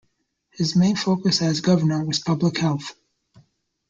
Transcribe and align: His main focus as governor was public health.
His 0.49 0.75
main 0.75 0.95
focus 0.95 1.43
as 1.43 1.61
governor 1.61 2.03
was 2.03 2.17
public 2.17 2.57
health. 2.57 2.95